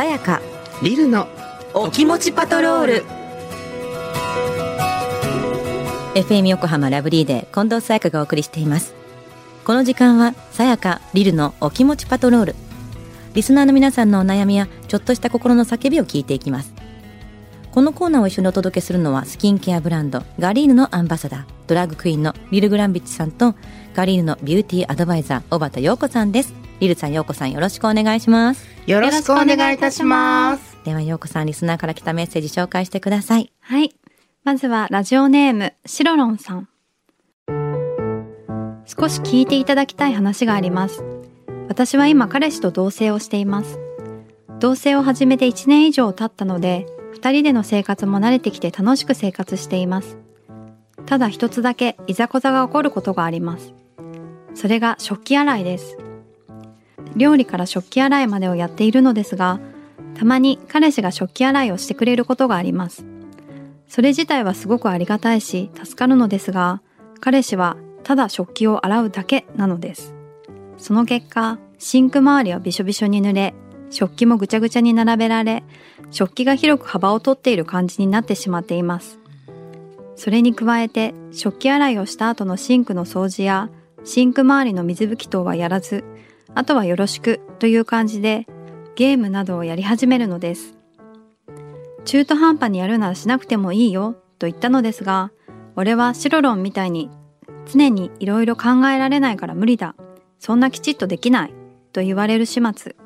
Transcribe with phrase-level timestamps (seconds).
[0.00, 0.40] さやか。
[0.82, 1.28] リルの
[1.74, 3.04] お気持ちパトロール。
[6.14, 8.94] FM 横浜ラブリーで近藤さやかがお送りしています。
[9.62, 12.54] この時間はさやかリルのお気持ちパトロール。
[13.34, 16.72] リスナーの皆さんのお悩みやちょっとした心の叫びを聞いていきます。
[17.70, 23.54] このコーナーを一緒にお届けするのはスキンケアブランドガリーヌのアンバサダードラッグクイーンのリル・グランビッチさんと
[23.92, 33.94] ガリーヌのビューティーアドバイザー小畑陽子さんですリルさん陽子さんよろしくお願いしますよろしくお願いいたしますでは陽子さんリスナーから来たメッセージ紹介してくださいはい。
[34.42, 36.68] まずはラジオネーム、シロロンさん。
[38.86, 41.04] 少し聞いていただきたい話があります。
[41.68, 43.78] 私は今彼氏と同棲をしています。
[44.58, 50.16] 同棲を始めて1年以上経ったので、2人での生活も慣れてきて楽しく生活しています。
[51.04, 53.74] ただ一つだけいざこざが起こることがあります。
[54.54, 55.98] それが食器洗いです。
[57.16, 59.60] 料理から食器洗いまでをやっているのですが、
[60.14, 63.04] たまに彼氏が食器洗いをしてくれることがあります。
[63.88, 66.82] それ自体はすごくありがたいし助かるのですが、
[67.20, 70.14] 彼氏はただ食器を洗うだけなのです。
[70.78, 73.54] その結果、シンク周りはびしょびしょに濡れ、
[73.90, 75.64] 食器もぐちゃぐちゃに並べられ、
[76.10, 79.18] 食器が広く幅を取っている感じになってしまっています。
[80.16, 83.68] それに加えて、食器洗いをした後のシンクの掃除や、
[84.04, 86.04] シンク周りの水拭き等はやらず、
[86.54, 88.46] あとはよろしくという感じで、
[88.96, 90.76] ゲームなどをやり始めるのです。
[92.04, 95.30] 中途半端にやるならしなくてもいいよと言ったのですが、
[95.76, 97.10] 俺はシロロンみたいに
[97.66, 99.94] 常にいろいろ考えられないから無理だ。
[100.38, 101.54] そんなきちっとできない
[101.92, 102.96] と言われる始末。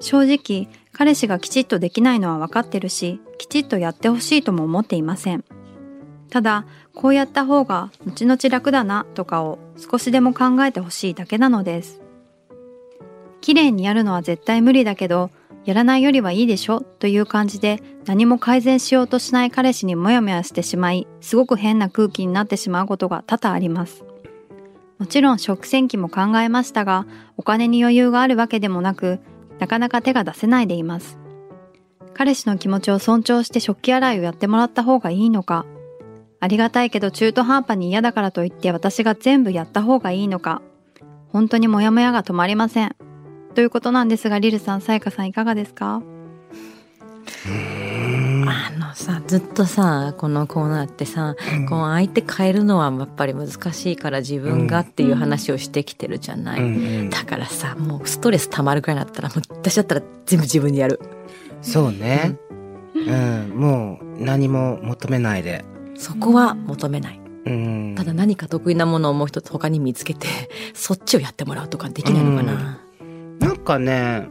[0.00, 5.44] 正直、彼氏がきちっとできないのは分かってるし、きちっとやってほしいとも思っていません。
[6.28, 12.01] ただ、こうやった方が後々楽だなとかを少しでも考えてほしいだけなのです。
[13.42, 15.30] 綺麗にやるのは絶対無理だけど、
[15.66, 24.04] やらないよりはいいでしょという感じで何も改善しようとしない彼氏にモヤモヤしてしまい、すごく変な空気になってしまうことが多々あります。
[24.98, 27.06] もちろん食洗機も考えましたが、
[27.36, 29.20] お金に余裕があるわけでもなく、
[29.58, 31.18] なかなか手が出せないでいます。
[32.14, 35.66] 彼氏の気持ちを尊重して食器洗いをやってもらった方がいいのか、
[36.38, 40.62] ありがたいけど中途半端に嫌だからといって私が全部やった方がいいのか、
[41.28, 42.96] 本当にモヤモヤが止まりません。
[43.54, 46.02] ということなんですが、リルさん、さやかさんいかがですか？
[48.44, 51.36] あのさずっとさこのコーナーってさ、
[51.68, 56.66] この相手変えるのはやっぱり難しいから自分がっていう話をしてきてるじゃない、うん。
[56.66, 61.00] うんだからさもうストレス溜まるくらいだったらもう私だったら全部自分でやる。
[61.62, 62.36] そうね。
[62.94, 63.52] うん。
[63.54, 65.64] もう何も求めないで。
[65.94, 67.94] そこは求めない、うん。
[67.96, 70.26] ただ何か得意なものをもう一つ他に見つけて
[70.74, 72.80] そっちをやってもらうとかできないのかな、
[73.62, 74.28] かね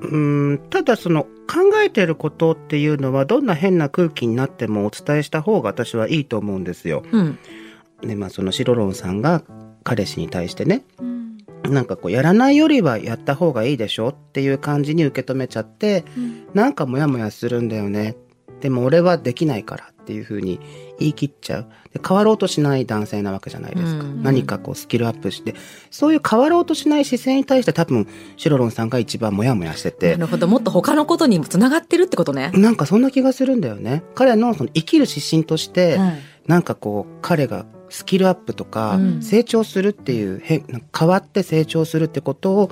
[0.00, 7.02] うんただその考えてることっていうのはどんな変な空気になってもお伝えした方が私はいいと思うんですよ。
[7.12, 7.38] うん
[8.02, 9.42] でまあそのシロロンさんが
[9.84, 10.84] 彼氏に対してね
[11.68, 16.04] なんかこうやらないよりはやった方がいいでしょっていう感じに受け止めちゃって、
[16.54, 18.16] なんかモヤモヤするんだよね。
[18.60, 20.58] でも俺はできないからっていうふうに
[20.98, 21.66] 言い切っちゃう。
[21.94, 24.02] で変わろうとしない男性なわけじゃないですか。
[24.02, 24.22] うん。
[24.24, 25.54] 何かこうスキルアップして、
[25.90, 30.16] そういう変わろうとしない姿勢に対して多分シロロンさんが一番モヤモヤしてて。
[30.16, 30.48] な、るほど。
[30.48, 34.02] もっと他のことにもつながってるってことね、なんかそんな気がするんだよね。
[34.16, 39.22] 彼のその生きる指針として、はいなんかこう彼がスキルアップとかうん。
[39.22, 40.64] 成長するっていう変
[40.96, 42.70] 変わって成長するってことを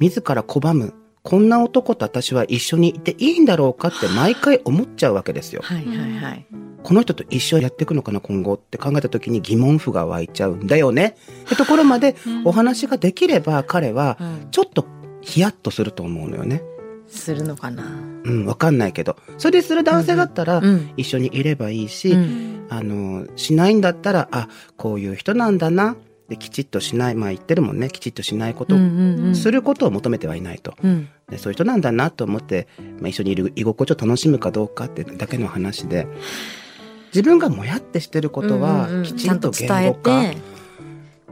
[0.00, 0.94] 自ら拒む。
[1.22, 5.60] こんな男と私は一緒にいていいんだろうかって毎回思っちゃうわけですよ。
[5.62, 6.46] はいはいはい
[6.82, 14.86] この人と一緒にやっていくのかな今後って考えた時に疑問符が湧いちゃうんだよねってところまでお話ができれば彼はうんちょっと
[15.20, 16.62] ヒヤッとすると思うのよね。
[17.08, 17.82] するのかな？
[18.24, 19.16] うん、わかんないけど。
[19.36, 25.96] それでする男性だったらうん一緒にいればいいし、うんあの、しないんだったら、あ、こういう人なんだな。
[26.28, 27.16] で、きちっとしない。
[27.16, 27.88] まあ言ってるもんね。
[27.88, 30.74] きちっとしないこと、うんうんうんすることを求めてはいないと。
[30.82, 32.68] うんでそういう人なんだなと思って、
[33.00, 36.06] まあ、一緒にいる居心地を楽しむかどうかってだけの話で、
[37.14, 39.50] 自分がもやってしてることはうんうん、きちんと。
[39.50, 40.36] 伝えて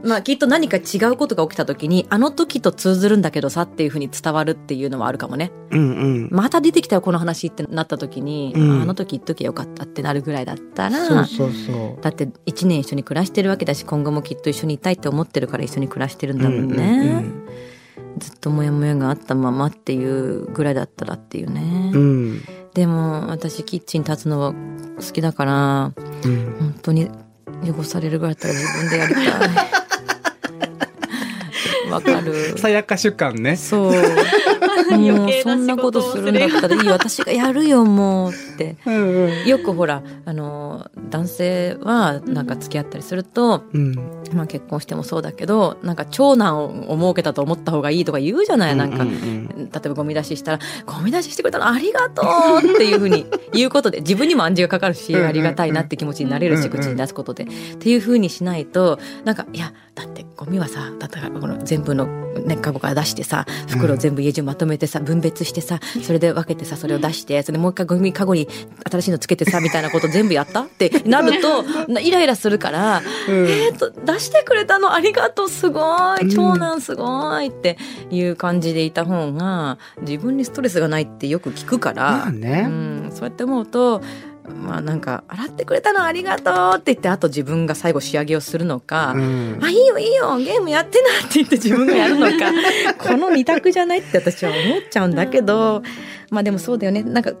[0.01, 6.29] まあきっと何か違うことが起きた時にあの時と通ずるんだけどさっていうふうに伝わるっていうのはあるかもねうんうん。
[6.31, 12.01] また出てきたよこの話ってなった時に、うんあの時言っときゃよかったってなるぐらいだったらそうそうそう。
[12.01, 17.49] だって1年一緒に暮らしてるわけだし今後もきっと一緒にいたいって思ってるから一緒に暮らしてるんだもんね、うんうん
[18.17, 22.41] ずっとモヤモヤがあったままっていうぐらいだったらっていうね、うん。
[22.69, 22.73] うん。
[22.73, 24.53] でも私キッチン立つのは
[24.97, 25.93] 好きだから
[26.25, 27.09] うん本当に
[27.63, 29.25] 汚されるぐらいだったら自分でやりたい
[31.91, 33.55] わかるさやか主観ね。
[33.55, 33.93] そう
[34.97, 38.77] もうそんなことするんだったらいいよ私がやるよもうって。
[38.85, 39.47] うんうん。
[39.47, 43.95] よくほらあの男性はなんか付き合ったりすると、うん。
[44.33, 49.47] まあ、結婚してもそうだけどなんか長男を設けたと思った方がいいとか言うじゃないなんか、うんうん。
[49.69, 52.21] 例えばゴミ出ししたら「ゴミ出ししてくれたのありがと
[52.63, 57.43] う!」っていうふうに言うことで自分にも暗示がかかるしありがたいなって気持ちになれるし口に出すことで。
[57.43, 57.47] っ
[57.77, 62.05] ていうふうにしないとなんかいやだってゴミはさだってこの全部の、
[62.45, 68.47] ね、カゴから出してさ袋を全部家中まとめてさ分別してさそれで分けてさそれを出してそれでもう一回ゴミカゴに
[68.89, 73.49] 新しいのつけてさみたいなこと全部やったってなるとなイライラするからうん。
[73.49, 74.93] えー、と出してくれたの？
[74.93, 75.49] ありがとう。
[75.49, 76.21] すごい。
[76.21, 76.29] うん。
[76.29, 77.47] 長男すごい。
[77.47, 77.77] って
[78.09, 82.65] いう感じでいた方が自分にストレスがないってよく聞くから、まあね。
[82.67, 84.01] うん、そうやって思うと
[84.49, 89.59] まあなんか洗ってくれたのありがとうって言ってあと自分が最後仕上げをするのか、うん。
[89.61, 92.51] あいいよいいよゲームやってなって言って自分がやるのか
[92.97, 95.83] この二択じゃないって私は思っちゃうんだけど
[96.31, 97.01] まあでもそうだよね。
[97.03, 97.33] なんか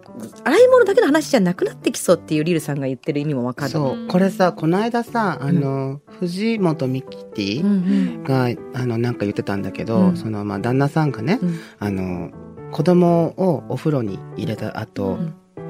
[0.43, 3.71] 洗い物だけの話じゃなくなってきそうっていうリルさんが言ってる意味もわかる。
[3.71, 4.07] そう。
[4.07, 7.73] これさこの間さあの藤本美貴ティうんう
[8.19, 8.23] ん。
[8.23, 10.17] があのなんか言ってたんだけど、うん。
[10.17, 11.59] そのまあ旦那さんがね、うん。
[11.79, 12.31] あの
[12.71, 15.19] 子供をお風呂に入れた後、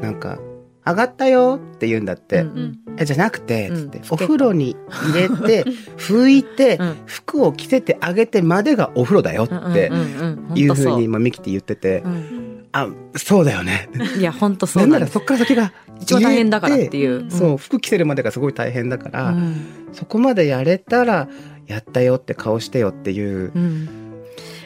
[0.01, 0.39] なんか
[0.89, 3.91] 「上がったよ」って言うんだって、うんえじゃなくて、うん。
[4.09, 5.63] お風呂に入れて
[5.97, 6.95] 拭いて、うん。
[7.06, 12.65] 服を着せてあげてまでがお風呂だよってうんうんうんいうふうにまあミキティ言ってて、うん。
[12.74, 13.89] あそうだよね。
[14.18, 15.71] いや本当そなならうんなんですそっから先が
[16.01, 19.56] 一番大変だからっていう、うんそう服着せるまでがすごい大変だから、うん。
[19.94, 21.30] そこまでやれたら
[21.68, 23.89] やったよって顔してよっていう、うん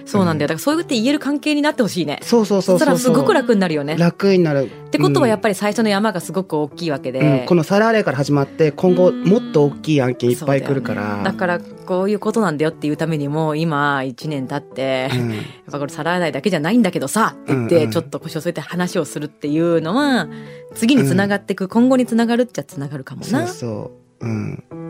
[0.05, 0.47] そうなんだよ。
[0.47, 2.19] だからそうやって言える関係になってほしいね。
[2.23, 3.93] そうそうそうそうそしたらすごく楽になるよね。
[3.93, 4.69] っ楽になる。
[4.91, 9.23] てことはやっぱぱり最初の山がすごく大きいわけで、うん、この皿洗いから始まって今後うん。
[9.23, 15.31] もっと大きい案件いっぱい来るから、だからこういうことなんだよっていうためにも今1年経って、うん。
[15.31, 20.27] やっぱこれ皿洗いだけじゃないんだけどさって言っうんうんてちょっと腰を据えて話をするっていうのは
[20.75, 23.47] 次につながっていく、今後につながるっちゃつながるかもな。
[23.47, 23.91] そうそ
[24.21, 24.82] ううん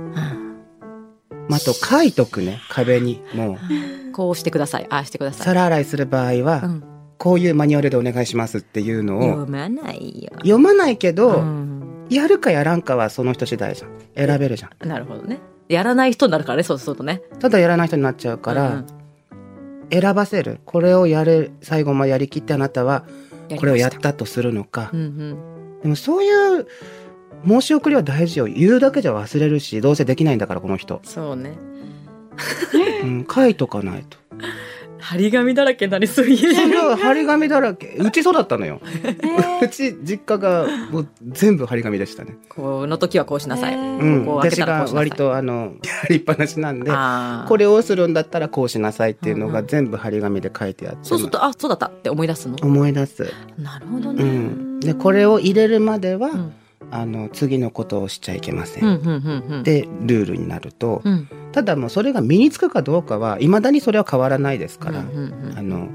[1.49, 3.57] あ、あと書いとくね壁にもう。
[4.13, 4.87] こうしてください。
[4.89, 5.45] ああしてください。
[5.45, 6.83] 皿洗いする場合は、うん。
[7.17, 10.31] こういうマニュアルでお願いしますっていうのを読まないよ。
[10.39, 12.05] 読まないけど、うん。
[12.09, 14.27] やるかやらんかはその人次第じゃん。
[14.27, 14.87] 選べるじゃん。
[14.87, 15.39] なるほどね。
[15.69, 17.21] やらない人になるからねそうするとね。
[17.39, 18.85] ただやらない人になっちゃうから、うん。
[19.89, 20.59] 選ばせる。
[20.65, 23.05] これをやる最後までやりきってあなたは
[23.57, 25.79] これをやったとするのか、うんうん。
[25.81, 26.67] でもそういう
[27.47, 28.45] 申し送りは大事よ。
[28.45, 31.57] 言うだけじゃ忘れるしどうせできないんだからこの人、そうね。
[33.03, 34.17] うん、書いとかないと。
[34.99, 37.97] 張り紙だらけになりそう家それは張り紙だらけ。
[37.99, 38.79] うちそうだったのよ。
[39.61, 42.37] うち実家がもう全部張り紙でしたね。
[42.47, 43.73] この時はこうしなさい。
[43.73, 44.25] えーうん。
[44.25, 46.89] ここ私が割とあのやりっぱなしなんで
[47.49, 52.55] これをするんだったらこうしなさいっていうのが全部張り紙で書いてあってそうするとあそうだったって思い出すの？
[52.61, 54.23] 思い出す、なるほどうね。
[54.23, 56.53] ん、でこれを入れるまでは、うん
[56.95, 59.63] あの次のことをしちゃいけません。
[59.63, 65.03] でルールになると、うんただもうそれが身につくかどうかはいまだにそれは変わらないですから、あ
[65.61, 65.87] の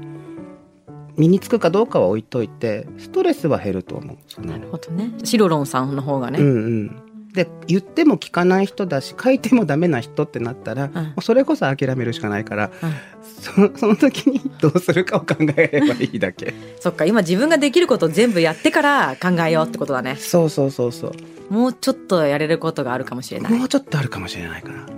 [1.17, 5.11] 身につくかどうかは置いといてストレスは減ると思うなるほどね。
[5.25, 6.39] シロロンさんの方がね。
[6.39, 12.93] うんうんで言っても聞かない人だし書いてもダメな人ってなったら、もうそれこそ諦めるしかないからうん
[13.39, 20.15] そその時にどうするかを考えればいいだけ そっか今自分ができることを全部やってから考えようってことだね。
[20.15, 21.13] そうそうそうそう
[21.53, 23.53] もうちょっとやれることがあるかもしれない。
[23.53, 24.93] もうちょっとあるかもしれないから頑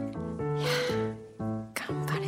[2.07, 2.27] 張れ。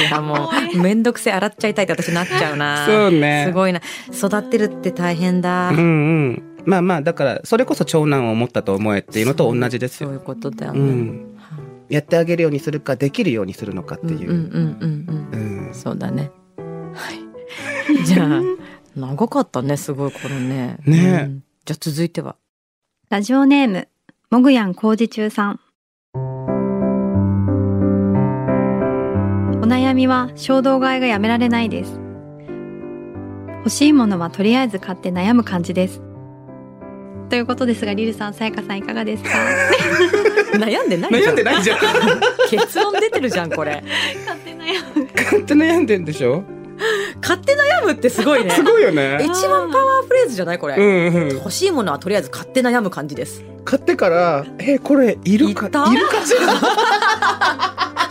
[0.00, 2.86] いやもうめんどくせえ洗っちゃいたいって私なっちゃうな。
[2.86, 3.80] そうねすごいな。
[4.12, 5.68] 育ってるって大変だ。
[5.70, 10.82] うんうんまあまあだからそれこそ長男を持ったと思えっていうのと同じですよそういうことだようね。
[10.82, 11.36] ん
[11.88, 14.46] やってあげるようにするかできるようにするのかっていう、うんうん
[14.80, 15.66] うんうんうん。
[15.66, 16.30] うんそうだね。
[16.56, 17.20] はい。
[18.06, 18.42] じゃあ
[18.94, 20.78] 長かったねすごいこれね。
[20.86, 22.36] ねうんじゃあ続いては。
[23.10, 23.88] ラジオネーム、
[24.30, 25.60] もぐやん工事中さん。
[29.62, 32.00] お悩みは衝動買いがやめられないです。
[33.58, 36.02] 欲しいものはとりあえず買って悩む感じです。
[37.30, 39.30] ということですが、リルさん、さやかさんいかがですか？
[40.58, 41.30] 悩んでないじゃん。
[41.30, 41.78] 悩んでないじゃん
[42.50, 43.82] 結論出てるじゃんこれ。
[44.26, 45.08] 買って悩む。
[45.14, 46.42] 勝手悩んでんでしょ？
[47.20, 48.50] 買って悩むってすごいね。
[48.50, 50.74] すごいよね一番パワーフレーズじゃないこれ？
[50.76, 53.44] うんうん欲しいものはとりあえず買って悩む感じです。
[53.64, 55.66] 買ってからえこれいるか？
[55.92, 56.40] いるかしら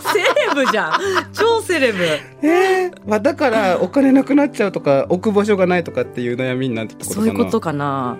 [0.14, 0.92] セレブじゃん。
[1.34, 2.04] 超セレブ。
[2.42, 8.16] えーまあ、だからお金なくなっちゃうとか置く場所がないとかっていう悩みになってってことかなそういうことかな。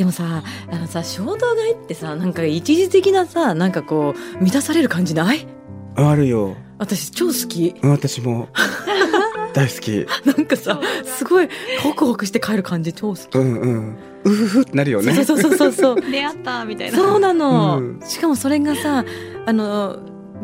[0.00, 0.42] でもさ、
[0.72, 5.46] あのさ、衝動買いってさ、なんか一時的なさ、なんかこう、満たされる感じない？
[5.94, 6.56] あるよ。
[6.78, 7.74] 私超好き。
[7.82, 8.48] 私も。
[9.52, 10.06] 大好き。
[10.24, 11.50] なんかさすごい
[11.82, 13.36] ホクホクして帰る感じ超好き。
[13.36, 13.96] うんうん。
[14.24, 15.12] うふふってなるよね。
[15.22, 16.96] そうそうそうそう 出会ったみたいな。
[16.96, 18.00] そうなの、うん。
[18.02, 19.04] しかもそれがさ
[19.44, 19.98] あの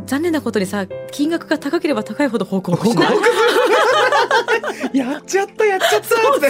[0.04, 3.16] 残念なことにさ金額が高ければ高いほどホクホクしない？
[4.98, 6.48] やっちゃったやっちゃったって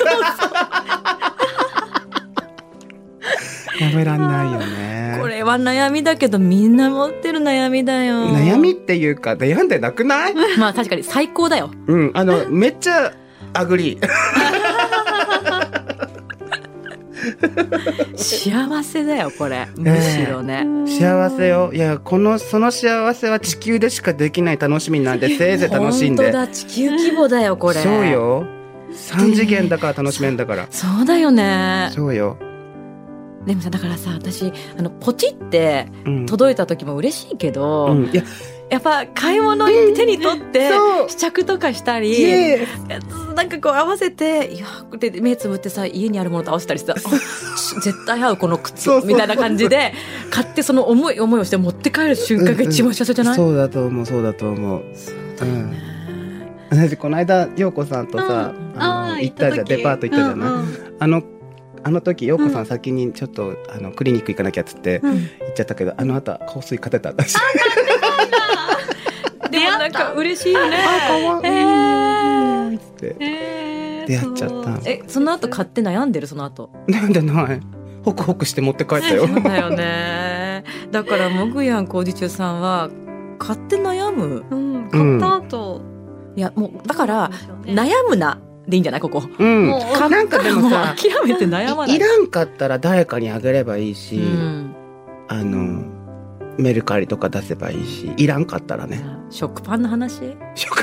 [3.90, 5.18] やめらんないよね。
[5.20, 8.26] これは悩みだけどみんな持ってる悩みだよ。
[8.28, 10.34] 悩みっていうか悩んでなくない？
[10.58, 11.70] まあ確かに最高だよ。
[11.86, 13.12] うんあの めっちゃ
[13.54, 14.08] agree。
[18.16, 19.66] 幸せだよこれ。
[19.76, 21.70] むしろね、幸せよ。
[21.72, 26.24] いやこのその幸せは地球でしかできない楽しみなんでせいぜい楽しんで。
[26.24, 27.80] 本当だ地球規模だよこれ。
[27.80, 28.46] そうよ。
[28.92, 30.66] 三次元だから楽しめんだから。
[30.70, 31.90] そうだよね。
[31.92, 32.36] そうよ、
[33.46, 36.26] でもさだからさ私あのポチってうん。
[36.26, 38.22] 届いた時も嬉しいけど、うん、いや。
[38.68, 41.08] やっぱ買い物に手に取ってそう。
[41.08, 42.66] 試着とかしたり、イエ
[43.36, 44.66] なんかこう合わせていや
[44.98, 49.08] で目つぶってさ家にあるものと合わせたりして あ絶対合うこの靴そうそう。
[49.08, 49.94] みたいな感じで
[50.30, 54.82] 買ってその重い思いをして持って帰る瞬間が一番幸せじゃない、そうだと思うそうだと思う。
[55.42, 55.76] うん。
[56.70, 58.82] 私この間陽子さんとさ、うん。
[58.82, 60.50] あの行ったじゃんデパート行ったじゃない、
[60.98, 61.22] あの
[61.86, 65.12] あの時陽子さん先にちょっと、あのクリニック行かなきゃっつってうん。
[65.12, 65.20] 行っ
[65.54, 67.10] ちゃったけどあの後香水買ってた。
[67.10, 67.36] 私
[69.52, 70.78] でもなんか嬉しいよね。
[70.84, 71.46] あかわい。
[71.46, 73.14] いえーって。
[73.20, 74.80] えー出会っちゃった。
[74.90, 76.26] えその後買って悩んでる？
[76.26, 76.70] その後。
[76.88, 77.60] なんでない。
[78.04, 79.28] ホクホクして持って帰ったよ。
[79.28, 80.64] そうだよね。
[80.90, 82.90] だからもぐやん工事中さんは
[83.38, 84.42] 買って悩む。
[84.50, 85.82] うん買った後、
[86.36, 87.30] いやもうだから
[87.64, 88.38] 悩むな
[88.68, 89.00] でいいんじゃない？
[89.00, 89.22] ここ。
[89.38, 89.66] うん。
[89.68, 89.80] もう。
[90.10, 91.94] なんかでもさ諦めて悩まない。
[91.94, 94.74] いいらんかったら誰かにあげればいいし、うん。
[95.28, 95.84] あの
[96.58, 99.04] メルカリとか出せばいいしいらんかったらね。
[99.30, 100.36] 食パンの話？
[100.54, 100.82] 食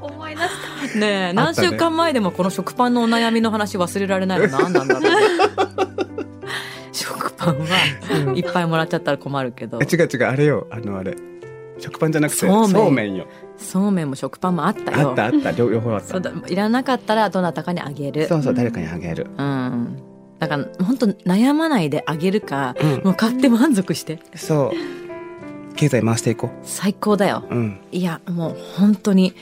[0.00, 4.48] 思い出しねえ何週間前でもこの食パンのお悩みの話忘れられないの？
[4.48, 5.10] 何なんだろうね。
[6.92, 7.66] 食パンは
[8.34, 9.78] いっぱいもらっちゃったら困るけど。
[9.80, 10.66] 違う違うあれよ。
[10.70, 11.16] あのあれ。
[11.78, 13.26] 食パンじゃなくてそうめんよ
[13.58, 15.10] そうめんも食パンもあったよ。
[15.10, 15.50] あったあった。
[15.52, 16.16] 両両方あった。
[16.48, 18.26] いらなかったらどなたかにあげる。
[18.26, 20.02] そうそう誰かにあげる、うん。
[20.38, 24.20] だから本当悩まないであげるかうん、もう買って満足して。
[24.34, 24.98] そう。
[25.74, 27.44] 経済回していこ最高だよ。
[27.50, 27.80] ううん。
[27.92, 29.34] いやもう本当に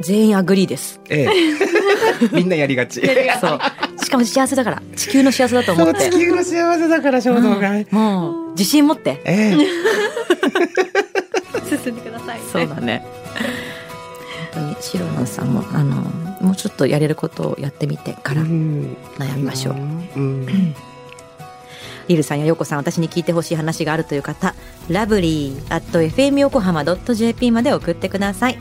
[0.00, 1.00] 全員 agree です。
[1.08, 1.28] ええ。
[2.32, 3.00] みんなやりがち。
[3.40, 4.04] そう。
[4.04, 4.82] しかも幸せだから。
[4.96, 6.10] 地球の幸せだと思って。
[6.10, 7.98] 地球の幸せだから衝動買い、うん。
[7.98, 9.20] もう自信持って。
[9.24, 10.91] ええ
[12.26, 13.06] さいそうだね。
[14.54, 16.02] 本当にシロさんもあの
[16.40, 20.74] もうちょっとやれることをやってみてからうん悩みましょう、うん。
[22.08, 24.54] リルさんやヨコさん私に聞いてほしい話があるという方
[24.88, 28.58] ラブリー at fm 横浜 .jp まで送ってください。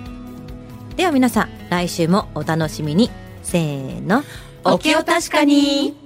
[0.96, 3.10] では皆さん来週もお楽しみに。
[3.44, 4.24] せーの。
[4.64, 6.01] お気を確かに